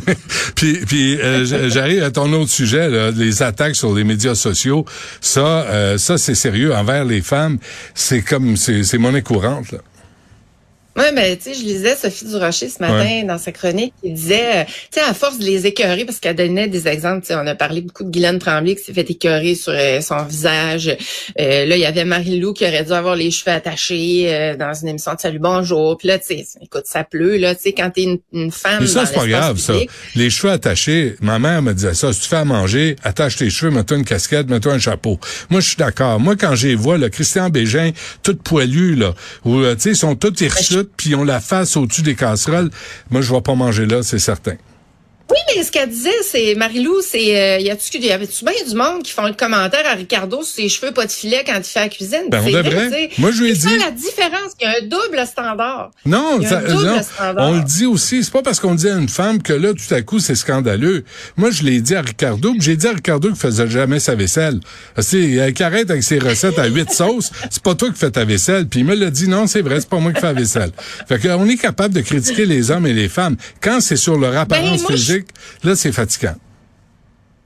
puis, 0.56 0.80
puis 0.86 1.16
euh, 1.20 1.44
j'arrive 1.68 2.02
à 2.02 2.10
ton 2.10 2.32
autre 2.32 2.50
sujet, 2.50 2.88
là, 2.88 3.10
les 3.10 3.42
attaques 3.42 3.75
sur 3.76 3.94
les 3.94 4.04
médias 4.04 4.34
sociaux. 4.34 4.84
Ça, 5.20 5.62
euh, 5.62 5.98
ça 5.98 6.18
c'est 6.18 6.34
sérieux 6.34 6.74
envers 6.74 7.04
les 7.04 7.22
femmes. 7.22 7.58
C'est 7.94 8.22
comme 8.22 8.56
c'est 8.56 8.98
monnaie 8.98 9.22
courante. 9.22 9.74
Oui, 10.96 11.04
mais 11.14 11.36
tu 11.36 11.44
sais, 11.44 11.54
je 11.54 11.62
lisais 11.62 11.94
Sophie 11.94 12.24
Durocher 12.24 12.68
ce 12.68 12.80
matin 12.80 13.24
dans 13.24 13.38
sa 13.38 13.52
chronique 13.52 13.92
qui 14.02 14.10
disait, 14.12 14.62
euh, 14.62 14.64
tu 14.64 14.98
sais, 14.98 15.00
à 15.00 15.12
force 15.12 15.38
de 15.38 15.44
les 15.44 15.66
écœurer, 15.66 16.04
parce 16.04 16.20
qu'elle 16.20 16.36
donnait 16.36 16.68
des 16.68 16.88
exemples, 16.88 17.20
tu 17.20 17.28
sais, 17.28 17.34
on 17.34 17.46
a 17.46 17.54
parlé 17.54 17.82
beaucoup 17.82 18.04
de 18.04 18.10
Guylaine 18.10 18.38
Tremblay 18.38 18.76
qui 18.76 18.84
s'est 18.84 18.94
fait 18.94 19.08
écœurer 19.10 19.54
sur 19.54 19.72
euh, 19.74 20.00
son 20.00 20.22
visage. 20.24 20.88
Euh, 21.38 21.66
là, 21.66 21.76
il 21.76 21.80
y 21.80 21.84
avait 21.84 22.04
Marie-Lou 22.04 22.54
qui 22.54 22.64
aurait 22.64 22.84
dû 22.84 22.92
avoir 22.92 23.14
les 23.14 23.30
cheveux 23.30 23.54
attachés 23.54 24.56
dans 24.58 24.72
une 24.72 24.88
émission 24.88 25.14
de 25.14 25.20
Salut 25.20 25.38
Bonjour. 25.38 25.98
Puis 25.98 26.08
là, 26.08 26.18
tu 26.18 26.28
sais, 26.28 26.46
écoute, 26.62 26.84
ça 26.86 27.04
pleut, 27.04 27.36
là, 27.36 27.54
tu 27.54 27.62
sais, 27.62 27.72
quand 27.72 27.90
t'es 27.90 28.04
une, 28.04 28.18
une 28.32 28.50
femme 28.50 28.78
Mais 28.80 28.86
ça, 28.86 29.04
c'est 29.04 29.14
pas 29.14 29.26
grave, 29.26 29.58
ça. 29.58 29.74
Les 30.14 30.30
cheveux 30.30 30.52
attachés, 30.52 31.16
ma 31.20 31.38
mère 31.38 31.60
me 31.62 31.74
disait 31.74 31.94
ça. 31.94 32.12
Si 32.12 32.20
tu 32.20 32.28
fais 32.28 32.36
à 32.36 32.44
manger, 32.44 32.96
attache 33.04 33.36
tes 33.36 33.50
cheveux, 33.50 33.70
mets-toi 33.70 33.98
une 33.98 34.04
casquette, 34.04 34.48
mets-toi 34.48 34.72
un 34.72 34.78
chapeau. 34.78 35.18
Moi, 35.50 35.60
je 35.60 35.68
suis 35.68 35.76
d'accord. 35.76 36.18
Moi, 36.20 36.36
quand 36.36 36.54
j'ai 36.54 36.74
vois, 36.74 36.98
là, 36.98 37.10
Christian 37.10 37.50
Bégin, 37.50 37.90
tout 38.22 38.36
poilu, 38.36 38.94
là, 38.94 39.14
où, 39.44 39.58
euh, 39.58 39.74
tu 39.74 39.82
sais, 39.82 39.90
ils 39.90 39.96
sont 39.96 40.14
tous 40.14 40.40
hirsutes, 40.40 40.85
puis 40.96 41.14
ont 41.14 41.24
la 41.24 41.40
face 41.40 41.76
au-dessus 41.76 42.02
des 42.02 42.14
casseroles. 42.14 42.70
Moi, 43.10 43.20
je 43.20 43.32
vais 43.32 43.40
pas 43.40 43.54
manger 43.54 43.86
là, 43.86 44.02
c'est 44.02 44.18
certain. 44.18 44.56
Oui, 45.28 45.36
mais 45.56 45.64
ce 45.64 45.72
qu'elle 45.72 45.88
disait, 45.88 46.10
c'est 46.22 46.54
Marie-Lou, 46.54 47.00
c'est 47.02 47.36
euh, 47.36 47.58
y 47.58 47.68
a-tu 47.68 47.98
y 47.98 48.10
avait-tu 48.12 48.44
bien 48.44 48.54
du 48.68 48.76
monde 48.76 49.02
qui 49.02 49.10
font 49.10 49.26
le 49.26 49.32
commentaire 49.32 49.84
à 49.84 49.94
Ricardo 49.94 50.42
sur 50.44 50.54
ses 50.54 50.68
cheveux 50.68 50.92
pas 50.92 51.04
de 51.06 51.10
filet 51.10 51.42
quand 51.44 51.56
il 51.58 51.64
fait 51.64 51.80
la 51.80 51.88
cuisine? 51.88 52.22
Ben, 52.30 52.40
on 52.46 52.50
devrait. 52.50 53.10
Moi, 53.18 53.32
je 53.32 53.42
lui 53.42 53.50
ai 53.50 53.54
dit- 53.54 53.66
la 53.78 53.90
différence, 53.90 54.52
il 54.60 54.64
y 54.64 54.66
a 54.66 54.76
un 54.78 54.82
double 54.86 55.26
standard. 55.26 55.90
Non, 56.04 56.40
ça- 56.42 56.60
double 56.62 56.84
non, 56.86 57.02
standard. 57.02 57.50
on 57.50 57.56
le 57.56 57.64
dit 57.64 57.86
aussi. 57.86 58.22
C'est 58.22 58.32
pas 58.32 58.42
parce 58.42 58.60
qu'on 58.60 58.76
dit 58.76 58.88
à 58.88 58.94
une 58.94 59.08
femme 59.08 59.42
que 59.42 59.52
là, 59.52 59.72
tout 59.74 59.92
à 59.94 60.00
coup, 60.02 60.20
c'est 60.20 60.36
scandaleux. 60.36 61.04
Moi, 61.36 61.50
je 61.50 61.64
l'ai 61.64 61.80
dit 61.80 61.96
à 61.96 62.02
Ricardo, 62.02 62.54
j'ai 62.60 62.76
dit 62.76 62.86
à 62.86 62.92
Ricardo 62.92 63.28
qu'il 63.28 63.36
faisait 63.36 63.68
jamais 63.68 63.98
sa 63.98 64.14
vaisselle. 64.14 64.60
C'est 64.98 65.52
qu'il 65.54 65.62
arrête 65.64 65.90
avec 65.90 66.04
ses 66.04 66.20
recettes 66.20 66.58
à 66.60 66.66
huit 66.66 66.92
sauces. 66.92 67.30
C'est 67.50 67.62
pas 67.64 67.74
toi 67.74 67.90
qui 67.90 67.98
fais 67.98 68.12
ta 68.12 68.24
vaisselle. 68.24 68.68
Puis 68.68 68.80
il 68.80 68.86
me 68.86 68.94
l'a 68.94 69.10
dit, 69.10 69.26
non, 69.28 69.48
c'est 69.48 69.62
vrai, 69.62 69.80
c'est 69.80 69.88
pas 69.88 69.98
moi 69.98 70.12
qui 70.12 70.20
fais 70.20 70.28
la 70.28 70.32
vaisselle. 70.34 70.70
Fait 71.08 71.18
qu'on 71.18 71.48
est 71.48 71.56
capable 71.56 71.94
de 71.94 72.00
critiquer 72.00 72.46
les 72.46 72.70
hommes 72.70 72.86
et 72.86 72.92
les 72.92 73.08
femmes. 73.08 73.36
Quand 73.60 73.80
c'est 73.80 73.96
sur 73.96 74.16
leur 74.16 74.36
apparence 74.36 74.64
Ben, 74.70 74.80
moi, 74.82 74.96
là, 75.62 75.76
c'est 75.76 75.92
fatigant. 75.92 76.34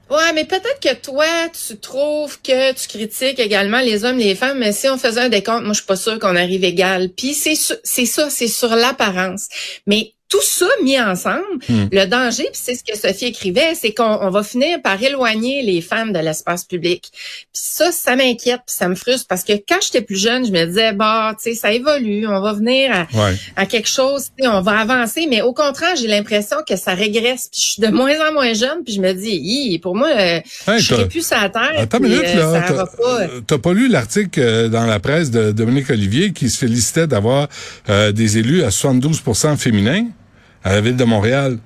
Ouais, 0.09 0.33
mais 0.33 0.43
peut-être 0.43 0.81
que 0.81 0.93
toi, 0.93 1.25
tu 1.49 1.77
trouves 1.77 2.41
que 2.41 2.73
tu 2.73 2.87
critiques 2.89 3.39
également 3.39 3.79
les 3.79 4.03
hommes, 4.03 4.17
les 4.17 4.35
femmes, 4.35 4.57
mais 4.59 4.73
si 4.73 4.89
on 4.89 4.97
faisait 4.97 5.21
un 5.21 5.29
décompte, 5.29 5.63
moi, 5.63 5.71
je 5.71 5.77
suis 5.79 5.85
pas 5.85 5.95
sûre 5.95 6.19
qu'on 6.19 6.35
arrive 6.35 6.65
égal. 6.65 7.09
Puis 7.15 7.33
c'est 7.33 7.55
c'est 7.55 8.05
ça, 8.05 8.29
c'est 8.29 8.49
sur 8.49 8.75
l'apparence. 8.75 9.47
Mais 9.87 10.13
tout 10.31 10.41
ça 10.41 10.65
mis 10.83 10.99
ensemble, 10.99 11.41
Hmm. 11.69 11.87
le 11.91 12.05
danger, 12.05 12.43
puis 12.51 12.59
c'est 12.63 12.73
ce 12.75 12.83
que 12.83 12.97
Sophie 12.97 13.25
écrivait, 13.25 13.75
c'est 13.75 13.93
qu'on 13.93 14.17
on 14.21 14.29
va 14.29 14.41
finir 14.43 14.81
par 14.81 15.01
éloigner 15.03 15.61
les 15.61 15.81
femmes 15.81 16.13
de 16.13 16.19
l'espace 16.19 16.63
public. 16.63 17.09
Puis 17.11 17.47
ça, 17.53 17.91
ça 17.91 18.15
m'inquiète, 18.15 18.61
puis 18.65 18.75
ça 18.75 18.87
me 18.87 18.95
frustre 18.95 19.27
parce 19.27 19.43
que 19.43 19.53
quand 19.53 19.77
j'étais 19.81 20.01
plus 20.01 20.15
jeune, 20.15 20.45
je 20.45 20.51
me 20.51 20.65
disais, 20.65 20.93
bah, 20.93 21.35
tu 21.35 21.51
sais, 21.51 21.55
ça 21.59 21.71
évolue, 21.73 22.25
on 22.27 22.39
va 22.41 22.53
venir 22.53 22.91
à, 22.93 23.01
Ouais. 23.13 23.35
à 23.57 23.65
quelque 23.65 23.89
chose, 23.89 24.29
on 24.41 24.61
va 24.61 24.79
avancer, 24.79 25.27
mais 25.29 25.41
au 25.41 25.53
contraire, 25.53 25.95
j'ai 25.97 26.07
l'impression 26.07 26.57
que 26.67 26.77
ça 26.77 26.93
régresse, 26.93 27.49
puis 27.51 27.59
je 27.61 27.67
suis 27.73 27.81
de 27.81 27.89
moins 27.89 28.15
en 28.29 28.33
moins 28.33 28.53
jeune, 28.53 28.83
puis 28.85 28.93
je 28.95 29.01
me 29.01 29.11
dis, 29.13 29.37
Hi, 29.43 29.79
pour 29.79 29.95
moi, 29.95 30.07
euh, 30.09 30.39
Hey, 30.67 30.79
je 30.79 30.87
serai 30.87 31.07
plus 31.09 31.27
sur 31.27 31.37
la 31.37 31.49
terre. 31.49 31.73
Attends 31.77 31.97
une 31.97 32.03
puis, 32.05 32.13
minute, 32.13 32.25
euh, 32.35 32.53
là. 32.53 32.67
ça 32.67 32.73
va 32.73 32.85
T'as- 32.85 32.97
pas. 32.97 33.21
euh, 33.23 33.41
T'as 33.45 33.57
pas 33.57 33.73
lu 33.73 33.89
l'article 33.89 34.69
dans 34.69 34.85
la 34.85 34.99
presse 35.01 35.29
de 35.29 35.51
Dominique 35.51 35.89
Olivier 35.89 36.31
qui 36.31 36.49
se 36.49 36.57
félicitait 36.57 37.07
d'avoir 37.07 37.49
euh, 37.89 38.11
des 38.13 38.37
élus 38.37 38.63
à 38.63 38.69
72% 38.71 39.57
féminins? 39.57 40.05
À 40.63 40.73
la 40.73 40.81
ville 40.81 40.95
de 40.95 41.03
Montréal? 41.03 41.57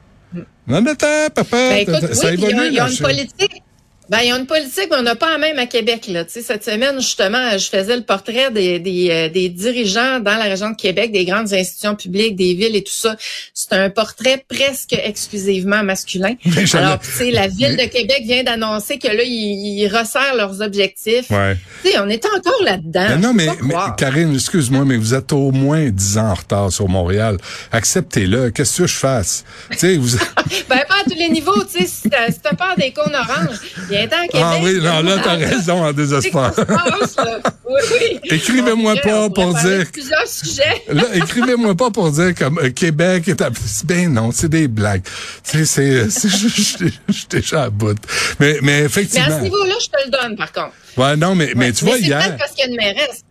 Non, 0.67 0.81
mais 0.81 0.91
attends, 0.91 1.29
papa, 1.33 1.57
Ben, 1.69 1.77
écoute, 1.77 2.13
ça 2.13 2.29
oui, 2.29 2.37
puis 2.37 2.45
il 2.49 2.49
y 2.49 2.59
a- 2.59 2.65
évolue, 2.65 2.73
y 2.73 2.79
a 2.79 2.89
une 2.89 2.97
politique. 2.97 3.63
Ben, 4.07 4.19
il 4.21 4.29
y 4.29 4.31
a 4.31 4.37
une 4.37 4.45
politique, 4.45 4.87
mais 4.91 4.97
on 4.97 5.03
n'a 5.03 5.15
pas 5.15 5.31
la 5.31 5.37
même 5.39 5.57
à 5.57 5.65
Québec. 5.65 6.05
Là. 6.07 6.25
Tu 6.25 6.33
sais, 6.33 6.41
cette 6.43 6.63
semaine, 6.63 6.99
justement, 6.99 7.57
je 7.57 7.67
faisais 7.67 7.95
le 7.95 8.03
portrait 8.03 8.51
des, 8.51 8.79
des, 8.79 9.09
euh, 9.09 9.29
des 9.29 9.49
dirigeants 9.49 10.19
dans 10.19 10.35
la 10.37 10.43
région 10.43 10.69
de 10.69 10.75
Québec, 10.75 11.11
des 11.11 11.25
grandes 11.25 11.51
institutions 11.53 11.95
publiques, 11.95 12.35
des 12.35 12.53
villes 12.53 12.75
et 12.75 12.83
tout 12.83 12.93
ça. 12.93 13.15
C'est 13.53 13.73
un 13.73 13.89
portrait 13.89 14.45
presque 14.47 14.93
exclusivement 14.93 15.83
masculin. 15.83 16.35
Alors, 16.73 16.99
tu 16.99 17.09
sais, 17.09 17.31
la 17.31 17.47
ville 17.47 17.77
de 17.77 17.85
Québec 17.85 18.21
vient 18.25 18.43
d'annoncer 18.43 18.99
que 18.99 19.07
là, 19.07 19.23
ils, 19.23 19.79
ils 19.79 19.87
resserrent 19.87 20.35
leurs 20.35 20.61
objectifs. 20.61 21.29
Ouais. 21.31 21.57
Tu 21.83 21.91
sais, 21.91 21.99
on 21.99 22.07
est 22.07 22.25
encore 22.25 22.61
là-dedans. 22.63 23.07
Mais 23.09 23.17
non, 23.17 23.31
Je 23.31 23.37
mais, 23.37 23.45
pas 23.47 23.55
mais. 23.61 23.95
Karine, 23.97 24.35
excuse-moi, 24.35 24.85
mais 24.85 24.97
vous 24.97 25.15
êtes 25.15 25.33
au 25.33 25.49
moins 25.51 25.89
10 25.89 26.17
ans 26.19 26.29
en 26.29 26.33
retard 26.35 26.71
sur 26.71 26.87
Montréal. 26.87 27.37
Acceptez-le. 27.71 28.51
Qu'est-ce 28.51 28.83
que 28.83 28.87
je 28.87 28.95
fasse? 28.97 29.45
tu 29.71 29.77
sais, 29.77 29.97
vous... 29.97 30.17
Ben, 30.69 30.79
pas 30.87 30.95
à 31.01 31.03
tous 31.03 31.17
les 31.17 31.29
niveaux, 31.29 31.63
tu 31.63 31.83
sais, 31.83 31.87
si 31.87 32.09
t'as 32.09 32.53
peur 32.53 32.75
des 32.77 32.91
cônes 32.91 33.15
oranges, 33.15 33.57
viens-t'en 33.97 34.17
à 34.17 34.27
Québec. 34.27 34.41
ah 34.43 34.57
oui, 34.61 34.79
non, 34.81 35.01
là, 35.01 35.17
t'as 35.23 35.35
raison, 35.35 35.83
en 35.83 35.87
C'est 35.89 35.93
désespoir. 35.95 36.51
Oui, 36.57 37.81
oui. 37.91 38.19
Écrivez-moi 38.35 38.95
pas 39.03 39.29
pour 39.29 39.53
dire- 39.55 39.85
Plusieurs 39.91 40.27
sujets. 40.27 40.83
Là, 40.87 41.03
écrivez-moi 41.13 41.75
pas 41.75 41.91
pour 41.91 42.11
dire 42.11 42.33
comme 42.35 42.59
euh, 42.59 42.69
Québec 42.69 43.27
est 43.27 43.41
à... 43.41 43.49
Ben 43.85 44.13
non, 44.13 44.31
c'est 44.31 44.49
des 44.49 44.67
blagues. 44.67 45.03
Tu 45.43 45.65
sais, 45.65 46.09
c'est... 46.09 46.09
c'est- 46.09 46.29
Je 47.09 47.27
déjà 47.29 47.63
à 47.63 47.69
bout. 47.69 47.97
Mais, 48.39 48.59
mais 48.61 48.61
Mais 48.61 48.73
à 48.81 48.83
effectivement... 48.85 49.37
ce 49.37 49.43
niveau-là, 49.43 49.73
je 49.81 49.87
te 49.87 50.05
le 50.05 50.11
donne, 50.11 50.35
par 50.37 50.51
contre. 50.51 50.71
Ouais, 50.97 51.15
non, 51.17 51.35
mais, 51.35 51.51
mais 51.55 51.71
tu 51.73 51.83
vois, 51.85 51.95
c'est 51.95 52.03
hier... 52.03 52.19
peut-être 52.19 52.37
parce 52.37 52.51
qu'il 52.51 52.65
y 52.65 52.67
a 52.67 52.71
une 52.71 52.77
mairesse. 52.77 53.24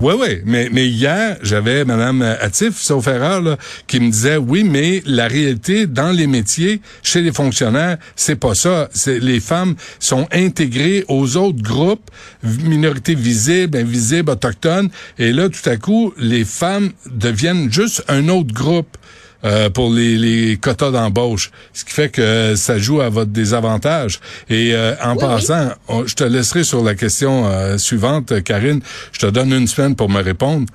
Oui, 0.00 0.14
oui, 0.16 0.42
mais, 0.44 0.68
mais 0.70 0.86
hier, 0.86 1.38
j'avais 1.42 1.84
Madame 1.84 2.22
Attif, 2.22 2.78
sauf 2.78 3.08
erreur, 3.08 3.42
là, 3.42 3.56
qui 3.88 3.98
me 3.98 4.12
disait, 4.12 4.36
oui, 4.36 4.62
mais 4.62 5.02
la 5.04 5.26
réalité 5.26 5.88
dans 5.88 6.12
les 6.12 6.28
métiers, 6.28 6.80
chez 7.02 7.20
les 7.20 7.32
fonctionnaires, 7.32 7.98
c'est 8.14 8.36
pas 8.36 8.54
ça. 8.54 8.88
C'est 8.92 9.18
les 9.18 9.40
femmes 9.40 9.74
sont 9.98 10.28
intégrées 10.30 11.04
aux 11.08 11.36
autres 11.36 11.62
groupes, 11.62 12.12
minorités 12.44 13.16
visibles, 13.16 13.76
invisibles, 13.76 14.30
autochtones, 14.30 14.88
et 15.18 15.32
là, 15.32 15.48
tout 15.48 15.68
à 15.68 15.76
coup, 15.76 16.14
les 16.16 16.44
femmes 16.44 16.92
deviennent 17.10 17.72
juste 17.72 18.04
un 18.06 18.28
autre 18.28 18.54
groupe. 18.54 18.96
Euh, 19.44 19.70
pour 19.70 19.92
les, 19.92 20.16
les 20.16 20.56
quotas 20.56 20.90
d'embauche, 20.90 21.50
ce 21.72 21.84
qui 21.84 21.92
fait 21.92 22.08
que 22.08 22.54
ça 22.56 22.76
joue 22.78 23.00
à 23.00 23.08
votre 23.08 23.30
désavantage. 23.30 24.20
Et 24.50 24.74
euh, 24.74 24.94
en 25.02 25.12
Oui, 25.12 25.18
passant, 25.20 25.70
on- 25.88 26.06
je 26.06 26.14
te 26.14 26.24
laisserai 26.24 26.64
sur 26.64 26.82
la 26.82 26.94
question 26.94 27.46
euh, 27.48 27.78
suivante, 27.78 28.32
euh, 28.32 28.40
Karine. 28.40 28.80
Je 29.12 29.20
te 29.20 29.26
donne 29.26 29.52
une 29.52 29.68
semaine 29.68 29.94
pour 29.94 30.08
me 30.10 30.20
répondre. 30.22 30.66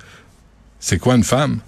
C'est 0.80 0.98
quoi 0.98 1.14
une 1.14 1.24
femme? 1.24 1.58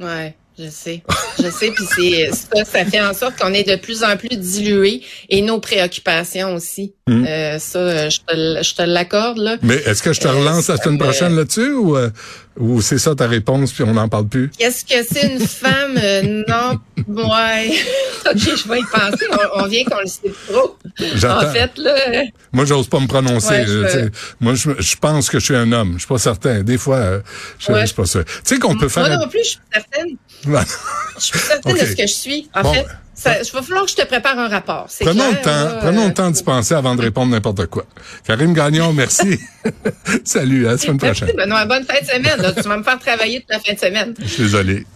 Ouais, 0.00 0.34
je 0.58 0.68
sais. 0.68 1.02
Je 1.38 1.48
sais, 1.50 1.70
puis 1.70 1.84
c'est 1.96 2.30
ça, 2.32 2.64
ça 2.64 2.84
fait 2.84 3.00
en 3.00 3.14
sorte 3.14 3.38
qu'on 3.38 3.52
est 3.52 3.68
de 3.68 3.76
plus 3.76 4.02
en 4.04 4.16
plus 4.16 4.36
dilué 4.36 5.02
et 5.28 5.42
nos 5.42 5.60
préoccupations 5.60 6.54
aussi. 6.54 6.94
Mm. 7.06 7.24
Euh, 7.26 7.58
ça, 7.58 7.78
euh, 7.78 8.10
je 8.10 8.74
te, 8.74 8.82
l'accorde, 8.82 9.38
là. 9.38 9.56
Mais 9.62 9.74
est-ce 9.76 10.02
que 10.02 10.12
je 10.12 10.20
te 10.20 10.28
Euh, 10.28 10.32
relance 10.32 10.68
la 10.68 10.76
semaine 10.76 10.98
prochaine 10.98 11.36
là-dessus 11.36 11.72
ou, 11.72 11.96
euh, 11.96 12.10
ou 12.58 12.80
c'est 12.82 12.98
ça 12.98 13.14
ta 13.14 13.26
réponse 13.26 13.72
puis 13.72 13.82
on 13.84 13.94
n'en 13.94 14.08
parle 14.08 14.28
plus? 14.28 14.50
Qu'est-ce 14.58 14.84
que 14.84 15.02
c'est 15.10 15.32
une 15.32 15.40
femme? 15.46 15.96
Euh, 15.96 16.42
non, 16.48 16.78
ouais. 17.08 17.72
OK, 18.30 18.36
je 18.38 18.68
vais 18.68 18.80
y 18.80 18.84
penser. 18.84 19.26
On, 19.56 19.62
on 19.62 19.66
vient 19.66 19.84
qu'on 19.84 20.00
le 20.00 20.06
sait 20.06 20.32
trop. 20.48 20.76
En 21.28 21.52
fait, 21.52 21.70
là, 21.78 21.94
euh, 22.08 22.22
Moi, 22.52 22.64
j'ose 22.64 22.88
pas 22.88 23.00
me 23.00 23.06
prononcer. 23.06 23.48
Ouais, 23.48 23.66
je-. 23.66 24.08
Moi, 24.40 24.54
je, 24.54 24.70
je 24.78 24.96
pense 24.96 25.28
que 25.30 25.38
je 25.38 25.44
suis 25.44 25.56
un 25.56 25.72
homme. 25.72 25.94
Je 25.94 25.98
suis 26.00 26.08
pas 26.08 26.18
certain. 26.18 26.62
Des 26.62 26.78
fois, 26.78 26.96
euh, 26.96 27.20
je, 27.58 27.72
Ouais. 27.72 27.80
je 27.82 27.86
suis 27.86 27.94
pas 27.96 28.06
sûr. 28.06 28.24
Tu 28.24 28.32
sais 28.44 28.58
qu'on 28.58 28.76
peut 28.76 28.88
faire... 28.88 29.06
moi 29.08 29.16
non 29.16 29.28
plus, 29.28 29.40
je 29.42 29.48
suis 29.48 29.58
certaine. 29.72 30.16
Je 31.18 31.20
suis 31.24 31.38
certaine 31.38 31.74
de 31.74 31.78
ce 31.86 31.96
que 31.96 32.02
je 32.02 32.12
suis. 32.12 32.50
En 32.54 32.62
Bon. 32.62 32.74
fait, 32.74 32.86
ça, 33.14 33.40
il 33.40 33.50
va 33.52 33.62
falloir 33.62 33.84
que 33.84 33.90
je 33.90 33.96
te 33.96 34.06
prépare 34.06 34.38
un 34.38 34.48
rapport. 34.48 34.88
Prenons 35.00 35.14
clair, 35.14 35.30
le 35.38 35.44
temps, 35.44 35.50
là, 35.64 35.78
prenons 35.82 36.04
euh, 36.04 36.08
le 36.08 36.14
temps 36.14 36.30
d'y 36.30 36.42
penser 36.42 36.74
avant 36.74 36.94
de 36.94 37.02
répondre 37.02 37.30
n'importe 37.32 37.66
quoi. 37.66 37.84
Karine 38.26 38.54
Gagnon, 38.54 38.92
merci. 38.94 39.38
Salut, 40.24 40.66
à 40.66 40.72
la 40.72 40.78
semaine 40.78 40.98
Merci, 41.02 41.20
prochaine. 41.22 41.36
Benoît. 41.36 41.64
Bonne 41.66 41.84
fin 41.84 42.00
de 42.00 42.06
semaine. 42.06 42.40
là. 42.40 42.52
Tu 42.52 42.62
vas 42.62 42.76
me 42.78 42.82
faire 42.82 42.98
travailler 42.98 43.40
toute 43.40 43.50
la 43.50 43.60
fin 43.60 43.74
de 43.74 43.78
semaine. 43.78 44.14
Je 44.18 44.26
suis 44.26 44.42
désolé. 44.44 44.86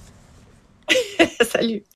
Salut. 1.53 1.83